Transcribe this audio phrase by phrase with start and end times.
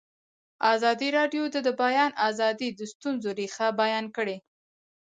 [0.73, 4.37] ازادي راډیو د د بیان آزادي د ستونزو رېښه بیان کړې.